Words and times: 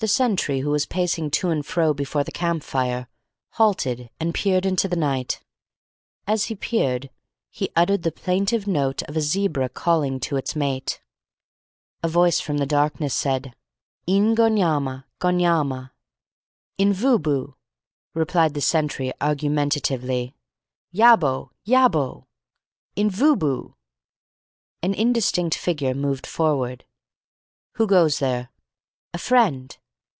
The 0.00 0.08
sentry, 0.08 0.60
who 0.60 0.68
was 0.68 0.84
pacing 0.84 1.30
to 1.30 1.48
and 1.48 1.64
fro 1.64 1.94
before 1.94 2.24
the 2.24 2.30
camp 2.30 2.62
fire, 2.62 3.08
halted, 3.52 4.10
and 4.20 4.34
peered 4.34 4.66
into 4.66 4.86
the 4.86 4.96
night. 4.96 5.40
As 6.26 6.44
he 6.44 6.54
peered, 6.54 7.08
he 7.48 7.70
uttered 7.74 8.02
the 8.02 8.12
plaintive 8.12 8.66
note 8.66 9.02
of 9.04 9.16
a 9.16 9.22
zebra 9.22 9.70
calling 9.70 10.20
to 10.20 10.36
its 10.36 10.54
mate. 10.54 11.00
A 12.02 12.08
voice 12.08 12.38
from 12.38 12.58
the 12.58 12.66
darkness 12.66 13.14
said, 13.14 13.54
"Een 14.06 14.34
gonyama 14.34 15.06
gonyama." 15.20 15.92
"Invooboo," 16.78 17.54
replied 18.12 18.52
the 18.52 18.60
sentry 18.60 19.10
argumentatively 19.22 20.36
"Yah 20.92 21.16
bo! 21.16 21.50
Yah 21.64 21.88
bo! 21.88 22.26
Invooboo." 22.94 23.72
An 24.82 24.92
indistinct 24.92 25.56
figure 25.56 25.94
moved 25.94 26.26
forward. 26.26 26.84
"Who 27.76 27.86
goes 27.86 28.18
there?" 28.18 28.50
"A 29.14 29.18
friend." 29.18 29.78